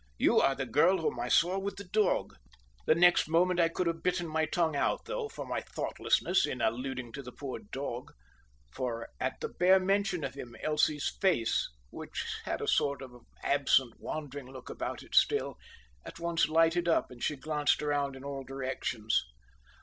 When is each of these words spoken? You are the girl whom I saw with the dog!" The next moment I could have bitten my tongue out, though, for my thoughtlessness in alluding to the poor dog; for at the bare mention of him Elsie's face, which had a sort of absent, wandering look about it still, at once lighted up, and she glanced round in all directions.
You 0.17 0.39
are 0.41 0.55
the 0.55 0.65
girl 0.65 0.97
whom 0.97 1.19
I 1.19 1.27
saw 1.27 1.59
with 1.59 1.75
the 1.75 1.83
dog!" 1.83 2.33
The 2.87 2.95
next 2.95 3.27
moment 3.27 3.59
I 3.59 3.69
could 3.69 3.85
have 3.85 4.01
bitten 4.01 4.27
my 4.27 4.47
tongue 4.47 4.75
out, 4.75 5.05
though, 5.05 5.29
for 5.29 5.45
my 5.45 5.61
thoughtlessness 5.61 6.47
in 6.47 6.59
alluding 6.59 7.11
to 7.11 7.21
the 7.21 7.31
poor 7.31 7.59
dog; 7.71 8.09
for 8.73 9.09
at 9.19 9.39
the 9.41 9.49
bare 9.49 9.79
mention 9.79 10.23
of 10.23 10.33
him 10.33 10.55
Elsie's 10.63 11.15
face, 11.21 11.69
which 11.91 12.25
had 12.45 12.61
a 12.61 12.67
sort 12.67 13.03
of 13.03 13.11
absent, 13.43 13.93
wandering 13.99 14.47
look 14.51 14.71
about 14.71 15.03
it 15.03 15.13
still, 15.13 15.55
at 16.03 16.17
once 16.19 16.49
lighted 16.49 16.87
up, 16.87 17.11
and 17.11 17.23
she 17.23 17.35
glanced 17.35 17.79
round 17.83 18.15
in 18.15 18.23
all 18.23 18.43
directions. 18.43 19.23